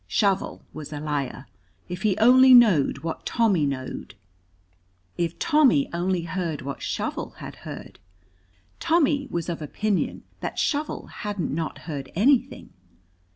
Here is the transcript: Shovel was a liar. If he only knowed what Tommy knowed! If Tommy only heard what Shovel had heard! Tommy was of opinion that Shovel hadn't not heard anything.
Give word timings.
Shovel 0.07 0.65
was 0.73 0.91
a 0.91 0.99
liar. 0.99 1.45
If 1.87 2.01
he 2.01 2.17
only 2.17 2.55
knowed 2.55 3.03
what 3.03 3.23
Tommy 3.23 3.67
knowed! 3.67 4.15
If 5.15 5.37
Tommy 5.37 5.93
only 5.93 6.23
heard 6.23 6.63
what 6.63 6.81
Shovel 6.81 7.35
had 7.37 7.57
heard! 7.57 7.99
Tommy 8.79 9.27
was 9.29 9.47
of 9.47 9.61
opinion 9.61 10.23
that 10.39 10.57
Shovel 10.57 11.05
hadn't 11.05 11.53
not 11.53 11.77
heard 11.85 12.11
anything. 12.15 12.71